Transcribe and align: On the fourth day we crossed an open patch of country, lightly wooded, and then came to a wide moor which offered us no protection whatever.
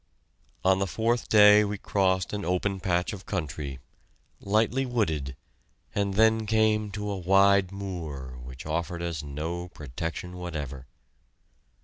On 0.65 0.79
the 0.79 0.87
fourth 0.87 1.29
day 1.29 1.63
we 1.63 1.77
crossed 1.77 2.33
an 2.33 2.43
open 2.43 2.79
patch 2.79 3.13
of 3.13 3.27
country, 3.27 3.77
lightly 4.39 4.83
wooded, 4.83 5.35
and 5.93 6.15
then 6.15 6.47
came 6.47 6.89
to 6.93 7.11
a 7.11 7.17
wide 7.19 7.71
moor 7.71 8.39
which 8.43 8.65
offered 8.65 9.03
us 9.03 9.21
no 9.21 9.67
protection 9.67 10.37
whatever. 10.37 10.87